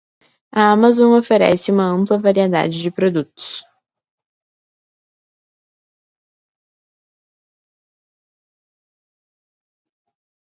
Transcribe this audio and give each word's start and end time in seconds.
A 0.51 0.71
Amazon 0.73 1.13
oferece 1.15 1.69
uma 1.71 1.83
ampla 1.83 2.17
variedade 2.17 2.81
de 2.81 2.89
produtos. 2.89 3.63